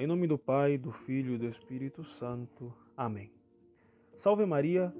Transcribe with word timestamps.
Em 0.00 0.06
nome 0.06 0.26
do 0.26 0.38
Pai, 0.38 0.78
do 0.78 0.90
Filho 0.90 1.34
e 1.34 1.36
do 1.36 1.46
Espírito 1.46 2.02
Santo. 2.02 2.72
Amém. 2.96 3.30
Salve 4.16 4.46
Maria, 4.46 4.90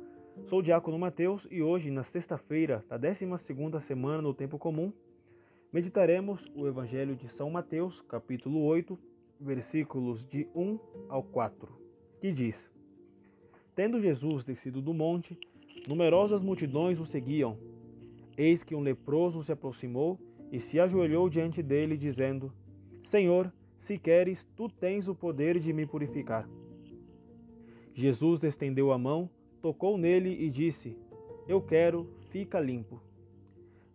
sou 0.42 0.58
o 0.58 0.62
Diácono 0.62 0.98
Mateus 0.98 1.48
e 1.50 1.62
hoje, 1.62 1.90
na 1.90 2.02
sexta-feira 2.02 2.84
da 2.87 2.98
12ª 2.98 3.80
semana 3.80 4.21
no 4.21 4.34
Tempo 4.34 4.58
Comum, 4.58 4.92
meditaremos 5.72 6.52
o 6.54 6.66
Evangelho 6.66 7.16
de 7.16 7.30
São 7.30 7.48
Mateus, 7.48 8.02
capítulo 8.02 8.62
8, 8.62 8.98
versículos 9.40 10.26
de 10.26 10.46
1 10.55 10.79
ao 11.09 11.23
4, 11.23 11.73
que 12.21 12.30
diz: 12.30 12.71
Tendo 13.75 14.03
Jesus 14.03 14.45
descido 14.45 14.82
do 14.82 14.93
monte, 14.93 15.35
numerosas 15.89 16.43
multidões 16.43 17.01
o 17.01 17.07
seguiam. 17.07 17.57
Eis 18.37 18.62
que 18.62 18.75
um 18.75 18.82
leproso 18.82 19.43
se 19.43 19.51
aproximou 19.51 20.21
e 20.53 20.61
se 20.61 20.79
ajoelhou 20.79 21.30
diante 21.30 21.62
dele, 21.62 21.96
dizendo: 21.96 22.53
Senhor, 23.03 23.51
se 23.80 23.98
queres, 23.98 24.44
tu 24.44 24.68
tens 24.68 25.08
o 25.08 25.14
poder 25.14 25.58
de 25.58 25.72
me 25.72 25.86
purificar. 25.86 26.48
Jesus 27.94 28.44
estendeu 28.44 28.93
a 28.93 28.98
mão, 28.98 29.29
tocou 29.61 29.96
nele 29.96 30.30
e 30.44 30.50
disse: 30.50 30.96
Eu 31.48 31.61
quero, 31.61 32.06
fica 32.28 32.61
limpo. 32.61 33.02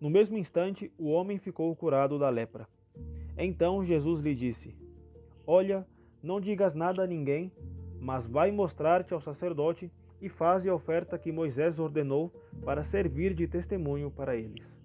No 0.02 0.10
mesmo 0.10 0.38
instante, 0.38 0.92
o 0.98 1.10
homem 1.10 1.38
ficou 1.38 1.74
curado 1.76 2.20
da 2.20 2.30
lepra. 2.30 2.68
Então 3.38 3.84
Jesus 3.84 4.22
lhe 4.22 4.34
disse: 4.34 4.76
Olha, 5.46 5.88
não 6.22 6.42
digas 6.42 6.74
nada 6.74 7.04
a 7.04 7.08
ninguém, 7.08 7.52
mas 8.00 8.28
vai 8.28 8.52
mostrar-te 8.52 9.14
ao 9.14 9.22
sacerdote 9.22 9.92
e 10.20 10.28
faze 10.28 10.68
a 10.68 10.74
oferta 10.74 11.18
que 11.20 11.32
Moisés 11.32 11.80
ordenou 11.80 12.34
para 12.64 12.84
servir 12.84 13.36
de 13.36 13.48
testemunho 13.48 14.10
para 14.10 14.36
eles. 14.36 14.76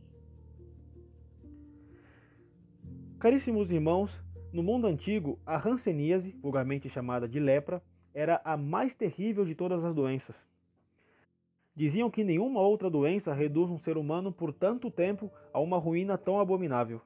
Caríssimos 3.19 3.70
irmãos, 3.70 4.22
no 4.52 4.62
mundo 4.62 4.86
antigo, 4.86 5.38
a 5.46 5.56
hanseníase, 5.56 6.36
vulgarmente 6.42 6.88
chamada 6.88 7.28
de 7.28 7.38
lepra, 7.38 7.82
era 8.12 8.41
a 8.45 8.56
mais 8.56 8.95
terrível 8.95 9.45
de 9.45 9.54
todas 9.54 9.84
as 9.84 9.94
doenças. 9.94 10.36
Diziam 11.75 12.11
que 12.11 12.25
nenhuma 12.25 12.60
outra 12.60 12.91
doença 12.91 13.33
reduz 13.33 13.70
um 13.70 13.78
ser 13.78 13.97
humano 13.97 14.33
por 14.33 14.52
tanto 14.52 14.91
tempo 14.91 15.30
a 15.52 15.60
uma 15.60 15.78
ruína 15.78 16.19
tão 16.19 16.41
abominável. 16.41 17.00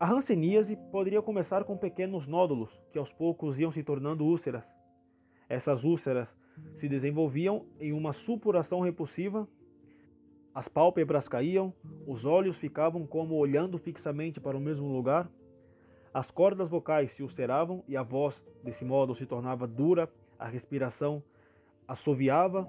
A 0.00 0.10
hanseníase 0.10 0.76
poderia 0.90 1.22
começar 1.22 1.64
com 1.64 1.76
pequenos 1.76 2.26
nódulos 2.26 2.80
que 2.90 2.98
aos 2.98 3.12
poucos 3.12 3.60
iam 3.60 3.70
se 3.70 3.82
tornando 3.82 4.24
úlceras. 4.24 4.64
Essas 5.48 5.84
úlceras 5.84 6.34
se 6.74 6.88
desenvolviam 6.88 7.66
em 7.78 7.92
uma 7.92 8.12
supuração 8.12 8.80
repulsiva, 8.80 9.46
as 10.54 10.68
pálpebras 10.68 11.28
caíam, 11.28 11.72
os 12.06 12.24
olhos 12.24 12.56
ficavam 12.58 13.06
como 13.06 13.34
olhando 13.34 13.76
fixamente 13.76 14.40
para 14.40 14.56
o 14.56 14.60
mesmo 14.60 14.88
lugar, 14.88 15.30
as 16.16 16.30
cordas 16.30 16.70
vocais 16.70 17.12
se 17.12 17.22
ulceravam 17.22 17.84
e 17.86 17.94
a 17.94 18.02
voz, 18.02 18.42
desse 18.64 18.86
modo, 18.86 19.14
se 19.14 19.26
tornava 19.26 19.66
dura, 19.66 20.10
a 20.38 20.48
respiração 20.48 21.22
assoviava. 21.86 22.66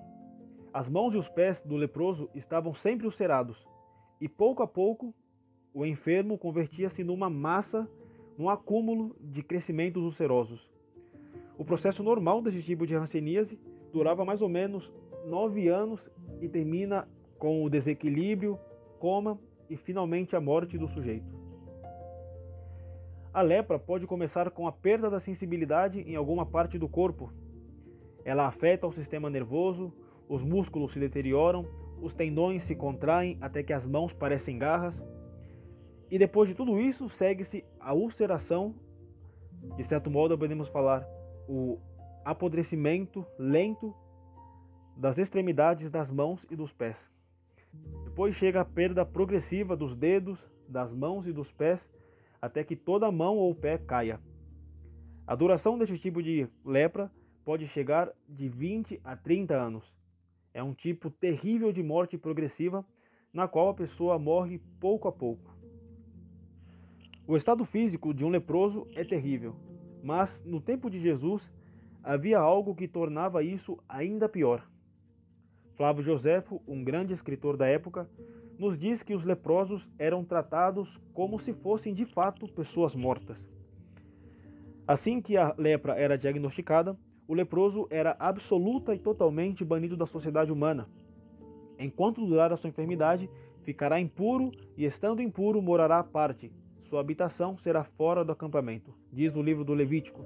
As 0.73 0.89
mãos 0.89 1.15
e 1.15 1.17
os 1.17 1.29
pés 1.29 1.61
do 1.61 1.77
leproso 1.77 2.29
estavam 2.35 2.73
sempre 2.73 3.05
ulcerados, 3.05 3.65
e 4.19 4.27
pouco 4.27 4.63
a 4.63 4.67
pouco 4.67 5.15
o 5.73 5.85
enfermo 5.85 6.37
convertia-se 6.37 7.05
numa 7.05 7.29
massa, 7.29 7.89
num 8.37 8.49
acúmulo 8.49 9.15
de 9.21 9.41
crescimentos 9.41 10.03
ulcerosos. 10.03 10.69
O 11.57 11.63
processo 11.63 12.03
normal 12.03 12.41
desse 12.41 12.61
tipo 12.61 12.85
de 12.85 12.95
hanseníase 12.95 13.57
durava 13.93 14.25
mais 14.25 14.41
ou 14.41 14.49
menos 14.49 14.91
nove 15.25 15.69
anos 15.69 16.11
e 16.41 16.49
termina 16.49 17.07
com 17.39 17.63
o 17.63 17.69
desequilíbrio, 17.69 18.59
coma 18.99 19.39
e 19.69 19.77
finalmente 19.77 20.35
a 20.35 20.41
morte 20.41 20.77
do 20.77 20.85
sujeito. 20.85 21.36
A 23.37 23.43
lepra 23.43 23.77
pode 23.77 24.07
começar 24.07 24.49
com 24.49 24.65
a 24.67 24.71
perda 24.71 25.11
da 25.11 25.19
sensibilidade 25.19 26.01
em 26.01 26.15
alguma 26.15 26.43
parte 26.43 26.79
do 26.79 26.89
corpo. 26.89 27.31
Ela 28.25 28.47
afeta 28.47 28.87
o 28.87 28.91
sistema 28.91 29.29
nervoso, 29.29 29.93
os 30.27 30.43
músculos 30.43 30.93
se 30.93 30.99
deterioram, 30.99 31.63
os 32.01 32.15
tendões 32.15 32.63
se 32.63 32.75
contraem 32.75 33.37
até 33.39 33.61
que 33.61 33.71
as 33.71 33.85
mãos 33.85 34.11
parecem 34.11 34.57
garras. 34.57 34.99
E 36.09 36.17
depois 36.17 36.49
de 36.49 36.55
tudo 36.55 36.79
isso, 36.79 37.07
segue-se 37.07 37.63
a 37.79 37.93
ulceração, 37.93 38.73
de 39.75 39.83
certo 39.83 40.09
modo 40.09 40.35
podemos 40.35 40.67
falar 40.67 41.07
o 41.47 41.77
apodrecimento 42.25 43.23
lento 43.37 43.93
das 44.95 45.19
extremidades 45.19 45.91
das 45.91 46.09
mãos 46.09 46.43
e 46.49 46.55
dos 46.55 46.73
pés. 46.73 47.07
Depois 48.03 48.33
chega 48.33 48.61
a 48.61 48.65
perda 48.65 49.05
progressiva 49.05 49.77
dos 49.77 49.95
dedos, 49.95 50.43
das 50.67 50.91
mãos 50.91 51.27
e 51.27 51.31
dos 51.31 51.51
pés, 51.51 51.87
até 52.41 52.63
que 52.63 52.75
toda 52.75 53.11
mão 53.11 53.37
ou 53.37 53.53
pé 53.53 53.77
caia. 53.77 54.19
A 55.25 55.35
duração 55.35 55.77
deste 55.77 55.97
tipo 55.97 56.21
de 56.21 56.47
lepra 56.65 57.11
pode 57.43 57.67
chegar 57.67 58.11
de 58.27 58.47
20 58.47 59.01
a 59.03 59.15
30 59.15 59.55
anos. 59.55 59.93
É 60.53 60.63
um 60.63 60.73
tipo 60.73 61.09
terrível 61.09 61.71
de 61.71 61.83
morte 61.83 62.17
progressiva, 62.17 62.85
na 63.33 63.47
qual 63.47 63.69
a 63.69 63.73
pessoa 63.73 64.17
morre 64.17 64.59
pouco 64.79 65.07
a 65.07 65.11
pouco. 65.11 65.55
O 67.27 67.35
estado 67.35 67.65
físico 67.65 68.13
de 68.13 68.23
um 68.23 68.29
leproso 68.29 68.87
é 68.95 69.03
terrível, 69.03 69.55
mas 70.01 70.43
no 70.45 70.61
tempo 70.61 70.89
de 70.89 70.99
Jesus 70.99 71.51
havia 72.01 72.39
algo 72.39 72.73
que 72.73 72.87
tornava 72.87 73.43
isso 73.43 73.77
ainda 73.87 74.29
pior. 74.29 74.65
Flávio 75.77 76.03
Joséfo, 76.03 76.59
um 76.67 76.83
grande 76.83 77.13
escritor 77.13 77.55
da 77.55 77.67
época, 77.67 78.09
nos 78.57 78.79
diz 78.79 79.03
que 79.03 79.13
os 79.13 79.23
leprosos 79.23 79.87
eram 79.99 80.25
tratados 80.25 80.99
como 81.13 81.37
se 81.37 81.53
fossem 81.53 81.93
de 81.93 82.03
fato 82.03 82.51
pessoas 82.51 82.95
mortas. 82.95 83.47
Assim 84.87 85.21
que 85.21 85.37
a 85.37 85.53
lepra 85.55 85.93
era 85.93 86.17
diagnosticada, 86.17 86.97
o 87.27 87.35
leproso 87.35 87.87
era 87.91 88.15
absoluta 88.17 88.95
e 88.95 88.97
totalmente 88.97 89.63
banido 89.63 89.95
da 89.95 90.07
sociedade 90.07 90.51
humana. 90.51 90.89
Enquanto 91.77 92.25
durar 92.25 92.51
a 92.51 92.57
sua 92.57 92.69
enfermidade, 92.69 93.29
ficará 93.61 93.99
impuro 93.99 94.51
e, 94.75 94.83
estando 94.83 95.21
impuro, 95.21 95.61
morará 95.61 95.99
à 95.99 96.03
parte. 96.03 96.51
Sua 96.79 97.01
habitação 97.01 97.55
será 97.55 97.83
fora 97.83 98.25
do 98.25 98.31
acampamento, 98.31 98.95
diz 99.13 99.35
o 99.35 99.43
livro 99.43 99.63
do 99.63 99.75
Levítico. 99.75 100.25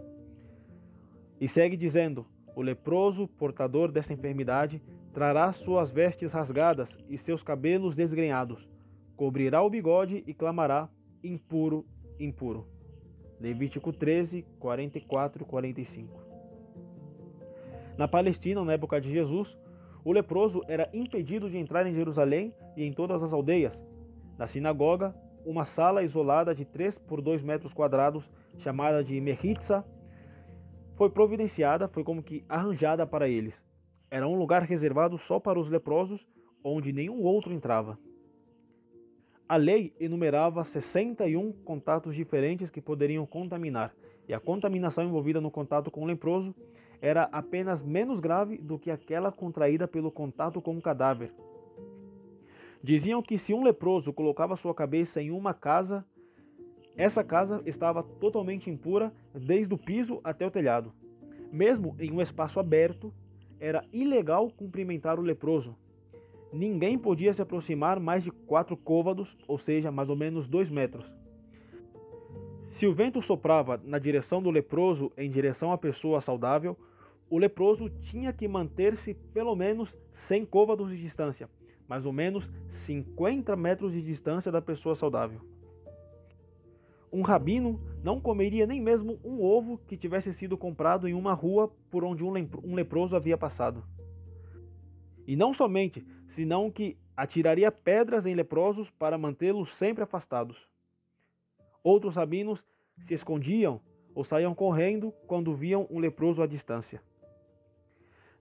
E 1.42 1.48
segue 1.50 1.76
dizendo: 1.76 2.26
o 2.56 2.62
leproso, 2.62 3.28
portador 3.28 3.92
dessa 3.92 4.14
enfermidade, 4.14 4.82
Trará 5.14 5.52
suas 5.52 5.92
vestes 5.92 6.32
rasgadas 6.32 6.98
e 7.10 7.18
seus 7.18 7.44
cabelos 7.44 7.98
desgrenhados, 7.98 8.70
cobrirá 9.18 9.62
o 9.62 9.70
bigode 9.70 10.24
e 10.26 10.34
clamará: 10.34 10.88
impuro, 11.22 11.86
impuro. 12.18 12.66
Levítico 13.38 13.92
13, 13.92 14.46
44 14.58 15.44
e 15.44 15.46
45. 15.46 16.22
Na 17.98 18.08
Palestina, 18.08 18.64
na 18.64 18.74
época 18.74 19.02
de 19.02 19.12
Jesus, 19.12 19.58
o 20.06 20.14
leproso 20.14 20.62
era 20.68 20.90
impedido 20.94 21.50
de 21.50 21.58
entrar 21.58 21.86
em 21.86 21.94
Jerusalém 21.94 22.54
e 22.78 22.84
em 22.86 22.94
todas 22.94 23.22
as 23.22 23.34
aldeias. 23.34 23.78
Na 24.38 24.48
sinagoga, 24.48 25.14
uma 25.46 25.66
sala 25.66 26.04
isolada 26.04 26.56
de 26.56 26.64
3 26.64 27.00
por 27.00 27.22
2 27.22 27.44
metros 27.44 27.74
quadrados, 27.74 28.30
chamada 28.58 29.04
de 29.04 29.20
Mechitza, 29.20 29.84
foi 31.02 31.10
providenciada, 31.10 31.88
foi 31.88 32.04
como 32.04 32.22
que 32.22 32.46
arranjada 32.48 33.08
para 33.08 33.28
eles. 33.28 33.66
Era 34.12 34.28
um 34.28 34.36
lugar 34.36 34.62
reservado 34.62 35.18
só 35.18 35.40
para 35.40 35.60
os 35.60 35.68
leprosos, 35.68 36.28
onde 36.64 36.94
nenhum 36.94 37.24
outro 37.24 37.52
entrava. 37.52 37.98
A 39.50 39.56
lei 39.56 39.96
enumerava 40.00 40.64
61 40.64 41.54
contatos 41.66 42.16
diferentes 42.16 42.70
que 42.70 42.80
poderiam 42.80 43.26
contaminar, 43.26 43.96
e 44.28 44.34
a 44.36 44.40
contaminação 44.40 45.04
envolvida 45.04 45.42
no 45.42 45.50
contato 45.50 45.90
com 45.90 46.04
o 46.04 46.06
leproso 46.06 46.54
era 47.02 47.24
apenas 47.32 47.82
menos 47.82 48.20
grave 48.20 48.60
do 48.60 48.78
que 48.78 48.92
aquela 48.92 49.32
contraída 49.32 49.88
pelo 49.88 50.12
contato 50.12 50.62
com 50.62 50.78
o 50.78 50.82
cadáver. 50.84 51.34
Diziam 52.84 53.24
que 53.24 53.40
se 53.40 53.56
um 53.56 53.64
leproso 53.64 54.14
colocava 54.14 54.56
sua 54.56 54.76
cabeça 54.76 55.20
em 55.20 55.32
uma 55.32 55.52
casa, 55.52 56.06
essa 56.98 57.24
casa 57.24 57.62
estava 57.66 58.04
totalmente 58.04 58.70
impura 58.70 59.14
desde 59.34 59.74
o 59.74 59.78
piso 59.78 60.20
até 60.24 60.46
o 60.46 60.52
telhado. 60.52 60.94
Mesmo 61.52 61.96
em 62.00 62.12
um 62.12 62.22
espaço 62.22 62.60
aberto, 62.60 63.14
era 63.60 63.86
ilegal 63.94 64.50
cumprimentar 64.50 65.20
o 65.20 65.24
leproso. 65.24 65.76
Ninguém 66.52 66.98
podia 66.98 67.32
se 67.32 67.42
aproximar 67.42 68.00
mais 68.00 68.24
de 68.24 68.32
quatro 68.32 68.76
côvados, 68.76 69.38
ou 69.48 69.58
seja, 69.58 69.92
mais 69.92 70.10
ou 70.10 70.16
menos 70.16 70.48
dois 70.48 70.70
metros. 70.70 71.06
Se 72.70 72.88
o 72.88 72.94
vento 72.94 73.22
soprava 73.22 73.80
na 73.84 74.00
direção 74.00 74.42
do 74.42 74.50
leproso 74.50 75.12
em 75.18 75.30
direção 75.30 75.72
à 75.72 75.78
pessoa 75.78 76.22
saudável, 76.22 76.78
o 77.30 77.38
leproso 77.38 77.90
tinha 77.90 78.34
que 78.34 78.48
manter-se 78.48 79.14
pelo 79.14 79.56
menos 79.56 79.96
100 80.12 80.46
côvados 80.46 80.90
de 80.90 80.98
distância, 80.98 81.50
mais 81.88 82.06
ou 82.06 82.12
menos 82.12 82.50
50 82.70 83.56
metros 83.56 83.94
de 83.94 84.02
distância 84.02 84.52
da 84.52 84.62
pessoa 84.62 84.96
saudável. 84.96 85.40
Um 87.12 87.22
rabino 87.22 87.80
não 88.04 88.22
comeria 88.22 88.66
nem 88.66 88.82
mesmo 88.82 89.20
um 89.24 89.44
ovo 89.44 89.78
que 89.80 89.98
tivesse 89.98 90.34
sido 90.34 90.58
comprado 90.58 91.08
em 91.08 91.14
uma 91.14 91.34
rua 91.34 91.68
por 91.90 92.04
onde 92.04 92.24
um 92.24 92.74
leproso 92.74 93.16
havia 93.16 93.38
passado. 93.38 93.84
E 95.28 95.36
não 95.36 95.54
somente, 95.54 96.06
senão 96.28 96.72
que 96.72 96.98
atiraria 97.16 97.72
pedras 97.72 98.26
em 98.26 98.34
leprosos 98.34 98.90
para 98.90 99.18
mantê-los 99.18 99.74
sempre 99.74 100.04
afastados. 100.04 100.70
Outros 101.84 102.16
rabinos 102.16 102.64
se 102.98 103.14
escondiam 103.14 103.82
ou 104.16 104.24
saíam 104.24 104.56
correndo 104.56 105.12
quando 105.28 105.54
viam 105.54 105.88
um 105.90 106.00
leproso 106.00 106.42
à 106.42 106.48
distância. 106.48 107.02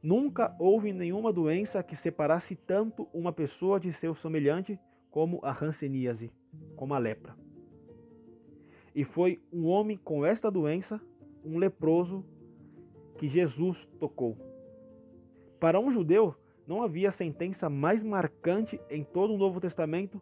Nunca 0.02 0.54
houve 0.58 0.92
nenhuma 0.92 1.32
doença 1.32 1.82
que 1.82 1.94
separasse 1.96 2.56
tanto 2.56 3.08
uma 3.12 3.32
pessoa 3.32 3.78
de 3.78 3.92
seu 3.92 4.14
semelhante 4.14 4.78
como 5.10 5.40
a 5.42 5.52
hanseníase, 5.52 6.32
como 6.76 6.94
a 6.94 6.98
lepra. 6.98 7.36
E 8.94 9.04
foi 9.04 9.40
um 9.52 9.66
homem 9.66 9.96
com 9.96 10.24
esta 10.24 10.50
doença, 10.50 11.00
um 11.44 11.58
leproso, 11.58 12.24
que 13.16 13.28
Jesus 13.28 13.86
tocou. 13.98 14.36
Para 15.58 15.78
um 15.78 15.90
judeu, 15.90 16.34
não 16.66 16.82
havia 16.82 17.10
sentença 17.10 17.68
mais 17.68 18.02
marcante 18.02 18.80
em 18.88 19.04
todo 19.04 19.34
o 19.34 19.38
Novo 19.38 19.60
Testamento 19.60 20.20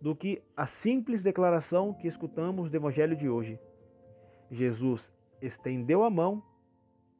do 0.00 0.14
que 0.14 0.42
a 0.56 0.66
simples 0.66 1.22
declaração 1.22 1.92
que 1.92 2.06
escutamos 2.06 2.70
do 2.70 2.76
Evangelho 2.76 3.16
de 3.16 3.28
hoje. 3.28 3.58
Jesus 4.50 5.12
estendeu 5.42 6.04
a 6.04 6.10
mão 6.10 6.42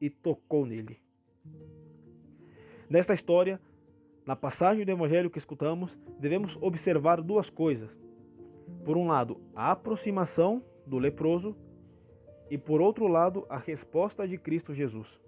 e 0.00 0.08
tocou 0.08 0.64
nele. 0.64 1.00
Nesta 2.88 3.12
história, 3.12 3.60
na 4.24 4.36
passagem 4.36 4.84
do 4.84 4.90
Evangelho 4.90 5.30
que 5.30 5.38
escutamos, 5.38 5.98
devemos 6.18 6.56
observar 6.60 7.20
duas 7.20 7.50
coisas. 7.50 7.90
Por 8.84 8.96
um 8.96 9.06
lado, 9.06 9.40
a 9.54 9.72
aproximação 9.72 10.62
do 10.88 10.98
leproso 10.98 11.54
e, 12.50 12.56
por 12.56 12.80
outro 12.80 13.06
lado, 13.06 13.46
a 13.48 13.58
resposta 13.58 14.26
de 14.26 14.38
Cristo 14.38 14.74
Jesus. 14.74 15.20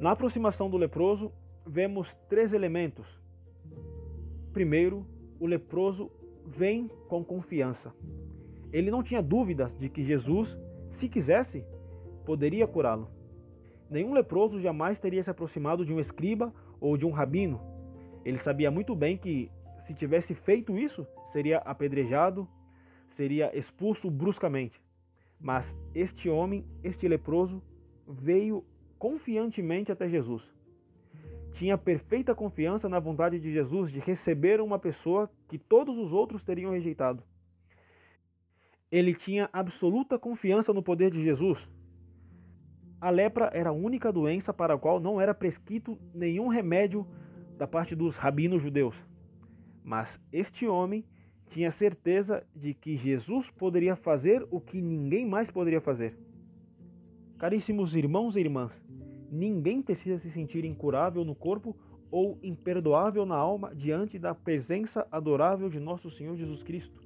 Na 0.00 0.12
aproximação 0.12 0.70
do 0.70 0.76
leproso, 0.76 1.32
vemos 1.66 2.14
três 2.28 2.52
elementos. 2.52 3.20
Primeiro, 4.52 5.06
o 5.38 5.46
leproso 5.46 6.10
vem 6.46 6.88
com 7.08 7.24
confiança. 7.24 7.94
Ele 8.72 8.90
não 8.90 9.02
tinha 9.02 9.22
dúvidas 9.22 9.76
de 9.76 9.88
que 9.88 10.02
Jesus, 10.02 10.58
se 10.90 11.08
quisesse, 11.08 11.64
poderia 12.24 12.66
curá-lo. 12.66 13.10
Nenhum 13.90 14.14
leproso 14.14 14.60
jamais 14.60 14.98
teria 14.98 15.22
se 15.22 15.30
aproximado 15.30 15.84
de 15.84 15.92
um 15.92 16.00
escriba 16.00 16.52
ou 16.80 16.96
de 16.96 17.06
um 17.06 17.10
rabino. 17.10 17.60
Ele 18.24 18.38
sabia 18.38 18.70
muito 18.70 18.94
bem 18.94 19.16
que, 19.18 19.50
se 19.78 19.92
tivesse 19.92 20.34
feito 20.34 20.78
isso, 20.78 21.06
seria 21.26 21.58
apedrejado, 21.58 22.48
seria 23.12 23.56
expulso 23.56 24.10
bruscamente. 24.10 24.82
Mas 25.38 25.76
este 25.94 26.28
homem, 26.28 26.64
este 26.82 27.06
leproso, 27.06 27.62
veio 28.06 28.64
confiantemente 28.98 29.92
até 29.92 30.08
Jesus. 30.08 30.52
Tinha 31.52 31.76
perfeita 31.76 32.34
confiança 32.34 32.88
na 32.88 32.98
vontade 32.98 33.38
de 33.38 33.52
Jesus 33.52 33.92
de 33.92 34.00
receber 34.00 34.60
uma 34.60 34.78
pessoa 34.78 35.30
que 35.48 35.58
todos 35.58 35.98
os 35.98 36.12
outros 36.12 36.42
teriam 36.42 36.72
rejeitado. 36.72 37.22
Ele 38.90 39.14
tinha 39.14 39.50
absoluta 39.52 40.18
confiança 40.18 40.72
no 40.72 40.82
poder 40.82 41.10
de 41.10 41.22
Jesus. 41.22 41.70
A 43.00 43.10
lepra 43.10 43.50
era 43.52 43.70
a 43.70 43.74
única 43.74 44.12
doença 44.12 44.54
para 44.54 44.74
a 44.74 44.78
qual 44.78 45.00
não 45.00 45.20
era 45.20 45.34
prescrito 45.34 45.98
nenhum 46.14 46.48
remédio 46.48 47.06
da 47.58 47.66
parte 47.66 47.94
dos 47.94 48.16
rabinos 48.16 48.62
judeus. 48.62 49.02
Mas 49.82 50.20
este 50.32 50.66
homem 50.66 51.04
tinha 51.52 51.70
certeza 51.70 52.42
de 52.56 52.72
que 52.72 52.96
Jesus 52.96 53.50
poderia 53.50 53.94
fazer 53.94 54.46
o 54.50 54.58
que 54.58 54.80
ninguém 54.80 55.26
mais 55.26 55.50
poderia 55.50 55.82
fazer. 55.82 56.16
Caríssimos 57.38 57.94
irmãos 57.94 58.36
e 58.36 58.40
irmãs, 58.40 58.82
ninguém 59.30 59.82
precisa 59.82 60.16
se 60.16 60.30
sentir 60.30 60.64
incurável 60.64 61.26
no 61.26 61.34
corpo 61.34 61.76
ou 62.10 62.38
imperdoável 62.42 63.26
na 63.26 63.36
alma 63.36 63.74
diante 63.74 64.18
da 64.18 64.34
presença 64.34 65.06
adorável 65.12 65.68
de 65.68 65.78
nosso 65.78 66.10
Senhor 66.10 66.34
Jesus 66.36 66.62
Cristo, 66.62 66.98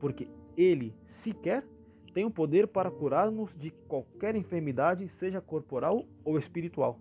porque 0.00 0.26
Ele 0.56 0.92
sequer 1.06 1.64
tem 2.12 2.24
o 2.24 2.32
poder 2.32 2.66
para 2.66 2.90
curar-nos 2.90 3.56
de 3.56 3.70
qualquer 3.70 4.34
enfermidade, 4.34 5.08
seja 5.08 5.40
corporal 5.40 6.04
ou 6.24 6.36
espiritual. 6.36 6.98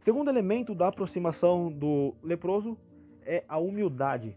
Segundo 0.00 0.28
elemento 0.28 0.74
da 0.74 0.88
aproximação 0.88 1.70
do 1.70 2.16
leproso 2.20 2.76
é 3.22 3.44
a 3.48 3.58
humildade 3.58 4.36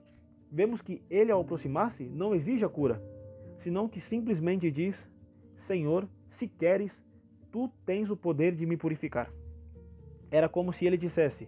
vemos 0.52 0.82
que 0.82 1.02
ele, 1.10 1.32
ao 1.32 1.42
aproximar-se, 1.42 2.04
não 2.08 2.34
exige 2.34 2.66
a 2.66 2.70
cura, 2.70 3.02
senão 3.58 3.88
que 3.88 4.00
simplesmente 4.00 4.72
diz: 4.72 5.08
Senhor, 5.56 6.08
se 6.30 6.48
queres, 6.48 7.04
tu 7.52 7.70
tens 7.86 8.10
o 8.10 8.18
poder 8.18 8.56
de 8.56 8.66
me 8.66 8.78
purificar. 8.78 9.32
Era 10.30 10.50
como 10.50 10.74
se 10.74 10.86
ele 10.86 10.98
dissesse: 10.98 11.48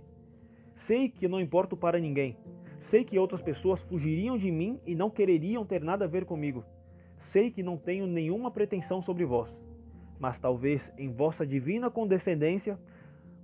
Sei 0.75 1.09
que 1.09 1.27
não 1.27 1.39
importo 1.39 1.75
para 1.75 1.99
ninguém. 1.99 2.37
Sei 2.79 3.03
que 3.03 3.19
outras 3.19 3.41
pessoas 3.41 3.83
fugiriam 3.83 4.37
de 4.37 4.49
mim 4.49 4.79
e 4.85 4.95
não 4.95 5.09
quereriam 5.09 5.65
ter 5.65 5.83
nada 5.83 6.05
a 6.05 6.07
ver 6.07 6.23
comigo. 6.23 6.63
Sei 7.17 7.51
que 7.51 7.61
não 7.61 7.77
tenho 7.77 8.07
nenhuma 8.07 8.49
pretensão 8.49 9.01
sobre 9.01 9.25
vós. 9.25 9.59
Mas 10.17 10.39
talvez 10.39 10.93
em 10.97 11.11
vossa 11.11 11.45
divina 11.45 11.91
condescendência, 11.91 12.79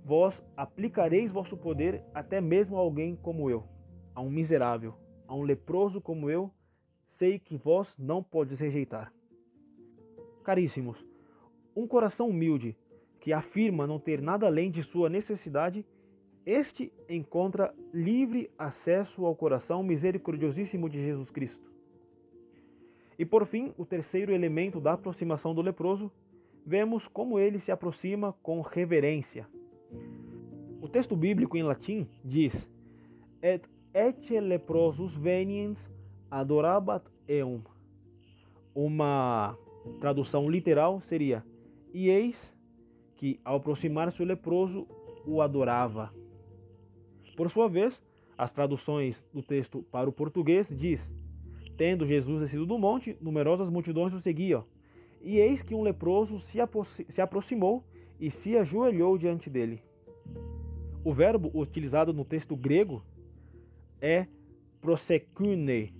vós 0.02 0.42
aplicareis 0.56 1.30
vosso 1.30 1.56
poder 1.56 2.02
até 2.14 2.40
mesmo 2.40 2.76
a 2.76 2.80
alguém 2.80 3.16
como 3.16 3.50
eu, 3.50 3.64
a 4.14 4.22
um 4.22 4.30
miserável, 4.30 4.94
a 5.26 5.34
um 5.34 5.42
leproso 5.42 6.00
como 6.00 6.30
eu, 6.30 6.50
sei 7.06 7.38
que 7.38 7.56
vós 7.56 7.96
não 7.98 8.22
podes 8.22 8.60
rejeitar. 8.60 9.12
Caríssimos, 10.42 11.04
um 11.74 11.86
coração 11.86 12.28
humilde, 12.28 12.76
que 13.20 13.32
afirma 13.32 13.86
não 13.86 13.98
ter 13.98 14.22
nada 14.22 14.46
além 14.46 14.70
de 14.70 14.82
sua 14.82 15.08
necessidade, 15.08 15.84
este 16.44 16.92
encontra 17.08 17.74
livre 17.92 18.48
acesso 18.56 19.26
ao 19.26 19.34
coração 19.34 19.82
misericordiosíssimo 19.82 20.88
de 20.88 21.02
Jesus 21.02 21.30
Cristo. 21.30 21.68
E 23.18 23.24
por 23.24 23.46
fim, 23.46 23.74
o 23.76 23.84
terceiro 23.84 24.32
elemento 24.32 24.80
da 24.80 24.92
aproximação 24.92 25.54
do 25.54 25.62
leproso, 25.62 26.12
vemos 26.64 27.08
como 27.08 27.38
ele 27.38 27.58
se 27.58 27.72
aproxima 27.72 28.32
com 28.42 28.60
reverência. 28.60 29.48
O 30.80 30.88
texto 30.88 31.16
bíblico 31.16 31.56
em 31.56 31.62
latim 31.62 32.06
diz: 32.24 32.70
Et 33.42 33.68
ecce 33.96 34.38
leprosus 34.40 35.16
veniens 35.16 35.90
adorabat 36.30 37.10
eum. 37.26 37.62
Uma 38.74 39.58
tradução 39.98 40.50
literal 40.50 41.00
seria: 41.00 41.42
E 41.94 42.10
eis 42.10 42.54
que, 43.16 43.40
ao 43.42 43.56
aproximar-se 43.56 44.22
o 44.22 44.26
leproso, 44.26 44.86
o 45.26 45.40
adorava. 45.40 46.12
Por 47.34 47.50
sua 47.50 47.68
vez, 47.68 48.02
as 48.36 48.52
traduções 48.52 49.26
do 49.32 49.42
texto 49.42 49.82
para 49.90 50.10
o 50.10 50.12
português 50.12 50.68
diz: 50.76 51.10
Tendo 51.78 52.04
Jesus 52.04 52.40
descido 52.40 52.66
do 52.66 52.78
monte, 52.78 53.16
numerosas 53.18 53.70
multidões 53.70 54.12
o 54.12 54.20
seguiam. 54.20 54.66
E 55.22 55.38
eis 55.38 55.62
que 55.62 55.74
um 55.74 55.82
leproso 55.82 56.38
se, 56.38 56.58
se 57.08 57.22
aproximou 57.22 57.82
e 58.20 58.30
se 58.30 58.58
ajoelhou 58.58 59.16
diante 59.16 59.48
dele. 59.48 59.82
O 61.02 61.14
verbo 61.14 61.50
utilizado 61.54 62.12
no 62.12 62.24
texto 62.24 62.54
grego 62.54 63.02
é 64.00 64.26
prosecune, 64.80 65.94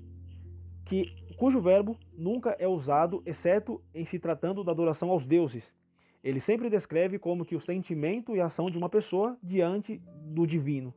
que, 0.84 1.04
cujo 1.36 1.60
verbo 1.60 1.98
nunca 2.16 2.56
é 2.58 2.68
usado 2.68 3.22
exceto 3.26 3.82
em 3.94 4.04
se 4.04 4.18
tratando 4.18 4.62
da 4.62 4.72
adoração 4.72 5.10
aos 5.10 5.26
deuses. 5.26 5.74
Ele 6.22 6.40
sempre 6.40 6.70
descreve 6.70 7.18
como 7.18 7.44
que 7.44 7.54
o 7.54 7.60
sentimento 7.60 8.34
e 8.34 8.40
ação 8.40 8.66
de 8.66 8.78
uma 8.78 8.88
pessoa 8.88 9.38
diante 9.42 10.00
do 10.22 10.46
divino. 10.46 10.92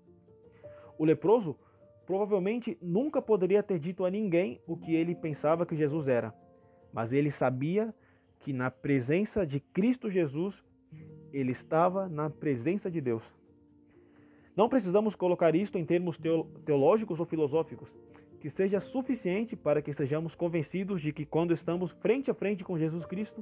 O 0.97 1.05
leproso 1.05 1.57
provavelmente 2.05 2.77
nunca 2.81 3.21
poderia 3.21 3.61
ter 3.61 3.77
dito 3.77 4.03
a 4.05 4.09
ninguém 4.09 4.59
o 4.65 4.75
que 4.75 4.95
ele 4.95 5.13
pensava 5.13 5.65
que 5.65 5.75
Jesus 5.75 6.07
era, 6.07 6.33
mas 6.91 7.13
ele 7.13 7.29
sabia 7.29 7.93
que 8.39 8.53
na 8.53 8.71
presença 8.71 9.45
de 9.45 9.59
Cristo 9.59 10.09
Jesus, 10.09 10.63
ele 11.31 11.51
estava 11.51 12.07
na 12.07 12.29
presença 12.29 12.89
de 12.89 12.99
Deus. 12.99 13.38
Não 14.59 14.67
precisamos 14.67 15.15
colocar 15.15 15.55
isto 15.55 15.77
em 15.77 15.85
termos 15.85 16.19
teológicos 16.65 17.21
ou 17.21 17.25
filosóficos, 17.25 17.95
que 18.41 18.49
seja 18.49 18.81
suficiente 18.81 19.55
para 19.55 19.81
que 19.81 19.89
estejamos 19.89 20.35
convencidos 20.35 21.01
de 21.01 21.13
que 21.13 21.25
quando 21.25 21.53
estamos 21.53 21.91
frente 21.91 22.29
a 22.29 22.33
frente 22.33 22.61
com 22.61 22.77
Jesus 22.77 23.05
Cristo, 23.05 23.41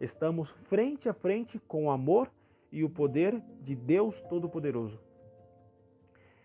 estamos 0.00 0.52
frente 0.62 1.06
a 1.06 1.12
frente 1.12 1.60
com 1.68 1.84
o 1.84 1.90
amor 1.90 2.32
e 2.72 2.82
o 2.82 2.88
poder 2.88 3.42
de 3.60 3.74
Deus 3.74 4.22
Todo-Poderoso. 4.22 4.98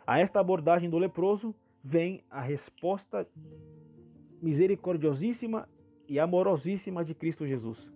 A 0.06 0.20
esta 0.20 0.42
abordagem 0.42 0.90
do 0.90 0.98
leproso 0.98 1.56
vem 1.82 2.22
a 2.30 2.42
resposta 2.42 3.26
misericordiosíssima 4.42 5.70
e 6.10 6.20
amorosíssima 6.20 7.06
de 7.06 7.16
Cristo 7.16 7.48
Jesus. 7.48 7.90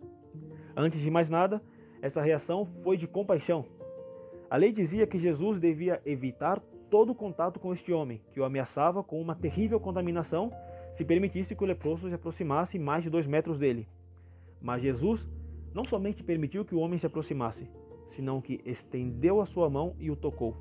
Antes 0.74 1.01
de 1.01 1.12
mais 1.12 1.30
nada, 1.30 1.62
essa 2.01 2.22
reação 2.22 2.65
foi 2.82 2.96
de 2.96 3.10
compaixão, 3.10 3.65
a 4.53 4.55
lei 4.55 4.72
dizia 4.72 5.07
que 5.07 5.17
Jesus 5.17 5.60
devia 5.60 6.00
evitar 6.05 6.60
todo 6.88 7.15
contato 7.15 7.60
com 7.60 7.74
este 7.74 7.91
homem, 7.91 8.22
que 8.31 8.39
o 8.39 8.43
ameaçava 8.43 9.03
com 9.03 9.19
uma 9.19 9.33
terrível 9.33 9.79
contaminação 9.79 10.51
se 10.91 11.03
permitisse 11.03 11.55
que 11.55 11.63
o 11.63 11.65
leproso 11.65 12.07
se 12.07 12.13
aproximasse 12.13 12.77
mais 12.77 13.03
de 13.03 13.10
dois 13.10 13.25
metros 13.25 13.57
dele. 13.57 13.88
Mas 14.62 14.83
Jesus 14.83 15.27
não 15.74 15.83
somente 15.83 16.24
permitiu 16.24 16.63
que 16.63 16.75
o 16.75 16.77
homem 16.77 17.00
se 17.00 17.07
aproximasse, 17.07 17.67
senão 18.05 18.39
que 18.39 18.62
estendeu 18.63 19.41
a 19.41 19.45
sua 19.48 19.72
mão 19.72 19.95
e 19.98 20.12
o 20.12 20.15
tocou. 20.15 20.55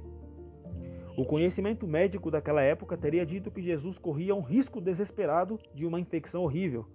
O 1.15 1.27
conhecimento 1.27 1.87
médico 1.87 2.31
daquela 2.31 2.63
época 2.63 2.97
teria 2.97 3.27
dito 3.27 3.51
que 3.51 3.61
Jesus 3.61 3.99
corria 3.99 4.35
um 4.35 4.41
risco 4.41 4.81
desesperado 4.81 5.61
de 5.75 5.85
uma 5.85 6.01
infecção 6.01 6.45
horrível, 6.45 6.87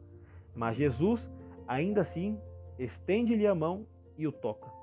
mas 0.56 0.76
Jesus 0.76 1.30
ainda 1.68 2.02
assim 2.02 2.40
estende-lhe 2.80 3.46
a 3.46 3.54
mão 3.54 3.86
e 4.18 4.26
o 4.26 4.32
toca. 4.32 4.77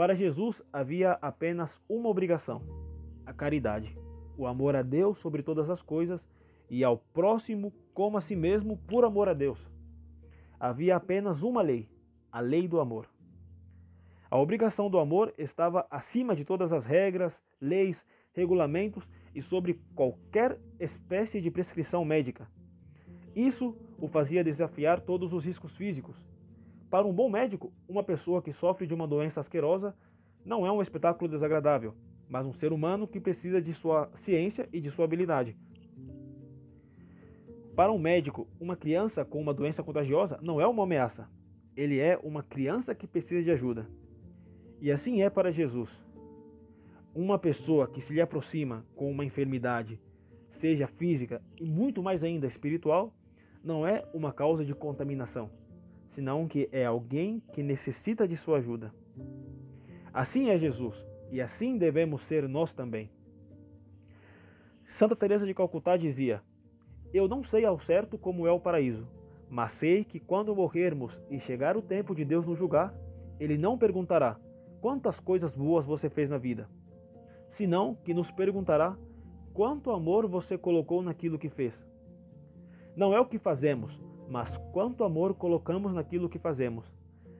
Para 0.00 0.14
Jesus 0.14 0.62
havia 0.72 1.18
apenas 1.20 1.78
uma 1.86 2.08
obrigação: 2.08 2.62
a 3.26 3.34
caridade, 3.34 3.94
o 4.34 4.46
amor 4.46 4.74
a 4.74 4.80
Deus 4.80 5.18
sobre 5.18 5.42
todas 5.42 5.68
as 5.68 5.82
coisas 5.82 6.26
e 6.70 6.82
ao 6.82 6.96
próximo 6.96 7.70
como 7.92 8.16
a 8.16 8.22
si 8.22 8.34
mesmo 8.34 8.78
por 8.88 9.04
amor 9.04 9.28
a 9.28 9.34
Deus. 9.34 9.68
Havia 10.58 10.96
apenas 10.96 11.42
uma 11.42 11.60
lei, 11.60 11.86
a 12.32 12.40
lei 12.40 12.66
do 12.66 12.80
amor. 12.80 13.10
A 14.30 14.38
obrigação 14.38 14.88
do 14.88 14.98
amor 14.98 15.34
estava 15.36 15.86
acima 15.90 16.34
de 16.34 16.46
todas 16.46 16.72
as 16.72 16.86
regras, 16.86 17.42
leis, 17.60 18.02
regulamentos 18.32 19.06
e 19.34 19.42
sobre 19.42 19.82
qualquer 19.94 20.58
espécie 20.78 21.42
de 21.42 21.50
prescrição 21.50 22.06
médica. 22.06 22.50
Isso 23.36 23.76
o 23.98 24.08
fazia 24.08 24.42
desafiar 24.42 25.02
todos 25.02 25.34
os 25.34 25.44
riscos 25.44 25.76
físicos. 25.76 26.26
Para 26.90 27.06
um 27.06 27.12
bom 27.12 27.30
médico, 27.30 27.72
uma 27.88 28.02
pessoa 28.02 28.42
que 28.42 28.52
sofre 28.52 28.84
de 28.84 28.92
uma 28.92 29.06
doença 29.06 29.38
asquerosa 29.38 29.94
não 30.44 30.66
é 30.66 30.72
um 30.72 30.82
espetáculo 30.82 31.30
desagradável, 31.30 31.94
mas 32.28 32.44
um 32.44 32.52
ser 32.52 32.72
humano 32.72 33.06
que 33.06 33.20
precisa 33.20 33.62
de 33.62 33.72
sua 33.72 34.10
ciência 34.12 34.68
e 34.72 34.80
de 34.80 34.90
sua 34.90 35.04
habilidade. 35.04 35.56
Para 37.76 37.92
um 37.92 37.98
médico, 37.98 38.48
uma 38.58 38.74
criança 38.74 39.24
com 39.24 39.40
uma 39.40 39.54
doença 39.54 39.84
contagiosa 39.84 40.36
não 40.42 40.60
é 40.60 40.66
uma 40.66 40.82
ameaça. 40.82 41.30
Ele 41.76 42.00
é 42.00 42.18
uma 42.24 42.42
criança 42.42 42.92
que 42.92 43.06
precisa 43.06 43.40
de 43.40 43.52
ajuda. 43.52 43.88
E 44.80 44.90
assim 44.90 45.22
é 45.22 45.30
para 45.30 45.52
Jesus. 45.52 46.02
Uma 47.14 47.38
pessoa 47.38 47.86
que 47.86 48.00
se 48.00 48.12
lhe 48.12 48.20
aproxima 48.20 48.84
com 48.96 49.08
uma 49.08 49.24
enfermidade, 49.24 50.00
seja 50.50 50.88
física 50.88 51.40
e 51.60 51.64
muito 51.64 52.02
mais 52.02 52.24
ainda 52.24 52.48
espiritual, 52.48 53.14
não 53.62 53.86
é 53.86 54.04
uma 54.12 54.32
causa 54.32 54.64
de 54.64 54.74
contaminação, 54.74 55.50
senão 56.10 56.46
que 56.46 56.68
é 56.72 56.84
alguém 56.84 57.42
que 57.52 57.62
necessita 57.62 58.26
de 58.26 58.36
sua 58.36 58.58
ajuda. 58.58 58.92
Assim 60.12 60.50
é 60.50 60.58
Jesus, 60.58 61.06
e 61.30 61.40
assim 61.40 61.78
devemos 61.78 62.22
ser 62.22 62.48
nós 62.48 62.74
também. 62.74 63.10
Santa 64.84 65.14
Teresa 65.14 65.46
de 65.46 65.54
Calcutá 65.54 65.96
dizia: 65.96 66.42
Eu 67.14 67.28
não 67.28 67.42
sei 67.42 67.64
ao 67.64 67.78
certo 67.78 68.18
como 68.18 68.46
é 68.46 68.50
o 68.50 68.60
paraíso, 68.60 69.08
mas 69.48 69.72
sei 69.72 70.04
que 70.04 70.18
quando 70.18 70.54
morrermos 70.54 71.22
e 71.30 71.38
chegar 71.38 71.76
o 71.76 71.82
tempo 71.82 72.14
de 72.14 72.24
Deus 72.24 72.44
nos 72.44 72.58
julgar, 72.58 72.92
ele 73.38 73.56
não 73.56 73.78
perguntará: 73.78 74.36
quantas 74.80 75.20
coisas 75.20 75.54
boas 75.54 75.86
você 75.86 76.10
fez 76.10 76.28
na 76.28 76.38
vida, 76.38 76.68
senão 77.48 77.94
que 77.94 78.12
nos 78.12 78.32
perguntará 78.32 78.96
quanto 79.54 79.92
amor 79.92 80.26
você 80.26 80.58
colocou 80.58 81.02
naquilo 81.02 81.38
que 81.38 81.48
fez. 81.48 81.80
Não 82.96 83.14
é 83.14 83.20
o 83.20 83.26
que 83.26 83.38
fazemos, 83.38 84.00
mas 84.30 84.56
quanto 84.72 85.02
amor 85.02 85.34
colocamos 85.34 85.92
naquilo 85.92 86.28
que 86.28 86.38
fazemos. 86.38 86.86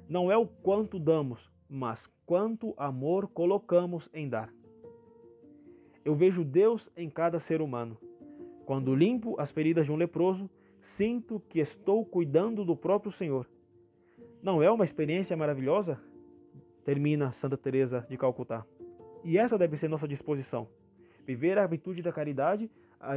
Não 0.09 0.29
é 0.29 0.37
o 0.37 0.45
quanto 0.45 0.99
damos, 0.99 1.49
mas 1.69 2.13
quanto 2.27 2.75
amor 2.77 3.29
colocamos 3.29 4.11
em 4.13 4.29
dar. 4.29 4.53
Eu 6.05 6.17
vejo 6.17 6.45
Deus 6.45 6.91
em 6.97 7.09
cada 7.09 7.39
ser 7.39 7.63
humano. 7.63 7.97
Quando 8.67 8.93
limpo 8.93 9.41
as 9.41 9.53
feridas 9.53 9.87
de 9.87 9.93
um 9.93 9.97
leproso, 9.97 10.51
sinto 10.81 11.41
que 11.49 11.61
estou 11.61 12.05
cuidando 12.05 12.65
do 12.65 12.75
próprio 12.75 13.13
Senhor. 13.13 13.49
Não 14.43 14.61
é 14.61 14.69
uma 14.69 14.85
experiência 14.85 15.37
maravilhosa? 15.37 16.01
termina 16.85 17.31
Santa 17.31 17.57
Teresa 17.57 18.05
de 18.09 18.17
Calcutá. 18.17 18.67
E 19.23 19.39
essa 19.39 19.57
deve 19.57 19.77
ser 19.77 19.87
nossa 19.87 20.09
disposição: 20.09 20.67
viver 21.25 21.57
a 21.57 21.67
virtude 21.69 22.03
da 22.03 22.11
caridade 22.11 22.69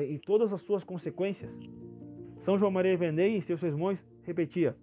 em 0.07 0.19
todas 0.19 0.53
as 0.53 0.61
suas 0.61 0.83
consequências. 0.83 1.51
São 2.43 2.57
João 2.57 2.71
Maria 2.71 2.97
Vendei, 2.97 3.37
em 3.37 3.39
seus 3.39 3.61
sermões, 3.61 4.03
repetia: 4.23 4.75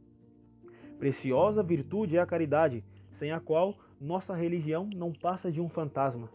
Preciosa 0.99 1.63
virtude 1.63 2.17
é 2.17 2.21
a 2.21 2.25
caridade, 2.25 2.83
sem 3.11 3.33
a 3.33 3.39
qual 3.39 3.79
nossa 4.01 4.35
religião 4.35 4.89
não 4.97 5.13
passa 5.13 5.53
de 5.53 5.61
um 5.61 5.69
fantasma. 5.69 6.31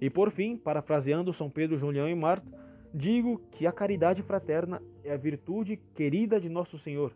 E 0.00 0.08
por 0.08 0.30
fim, 0.30 0.56
parafraseando 0.56 1.32
São 1.32 1.50
Pedro, 1.50 1.76
João 1.76 1.90
Leão 1.90 2.08
e 2.08 2.14
Marta, 2.14 2.48
digo 2.94 3.42
que 3.50 3.66
a 3.66 3.72
caridade 3.72 4.22
fraterna 4.22 4.80
é 5.02 5.12
a 5.12 5.16
virtude 5.16 5.76
querida 5.92 6.40
de 6.40 6.48
nosso 6.48 6.78
Senhor, 6.78 7.12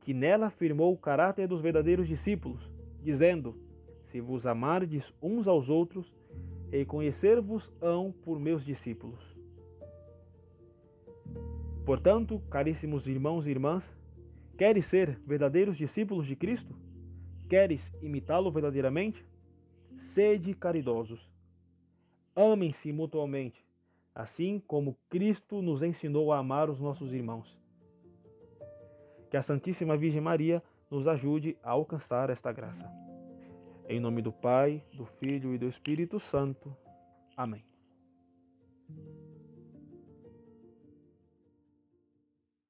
que 0.00 0.12
nela 0.12 0.46
afirmou 0.46 0.92
o 0.92 0.98
caráter 0.98 1.46
dos 1.46 1.60
verdadeiros 1.60 2.08
discípulos, 2.08 2.68
dizendo: 3.04 3.54
Se 4.02 4.20
vos 4.20 4.48
amardes 4.48 5.14
uns 5.22 5.46
aos 5.46 5.70
outros, 5.70 6.12
reconhecer-vos-ão 6.72 8.12
por 8.24 8.40
meus 8.40 8.64
discípulos. 8.64 9.33
Portanto, 11.84 12.40
caríssimos 12.50 13.06
irmãos 13.06 13.46
e 13.46 13.50
irmãs, 13.50 13.94
queres 14.56 14.86
ser 14.86 15.20
verdadeiros 15.26 15.76
discípulos 15.76 16.26
de 16.26 16.34
Cristo? 16.34 16.74
Queres 17.48 17.92
imitá-lo 18.00 18.50
verdadeiramente? 18.50 19.24
Sede 19.98 20.54
caridosos. 20.54 21.30
Amem-se 22.34 22.90
mutuamente, 22.90 23.64
assim 24.14 24.58
como 24.66 24.96
Cristo 25.10 25.60
nos 25.60 25.82
ensinou 25.82 26.32
a 26.32 26.38
amar 26.38 26.70
os 26.70 26.80
nossos 26.80 27.12
irmãos. 27.12 27.56
Que 29.30 29.36
a 29.36 29.42
Santíssima 29.42 29.96
Virgem 29.96 30.22
Maria 30.22 30.62
nos 30.90 31.06
ajude 31.06 31.56
a 31.62 31.72
alcançar 31.72 32.30
esta 32.30 32.50
graça. 32.50 32.90
Em 33.86 34.00
nome 34.00 34.22
do 34.22 34.32
Pai, 34.32 34.82
do 34.94 35.04
Filho 35.04 35.54
e 35.54 35.58
do 35.58 35.68
Espírito 35.68 36.18
Santo. 36.18 36.74
Amém. 37.36 37.62